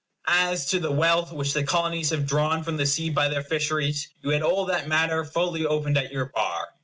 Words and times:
As 0.27 0.65
to 0.71 0.79
the 0.79 0.91
wealth 0.91 1.31
which 1.31 1.53
the 1.53 1.63
Colonies 1.63 2.09
have 2.09 2.25
drawn 2.25 2.63
from 2.63 2.75
the 2.77 2.87
sea 2.87 3.11
by 3.11 3.27
their 3.29 3.43
fisheries, 3.43 4.09
you 4.23 4.31
had 4.31 4.41
all 4.41 4.65
that 4.65 4.87
matter 4.87 5.23
fully 5.23 5.63
opened 5.63 5.95
at 5.95 6.11
your 6.11 6.25
bar. 6.25 6.69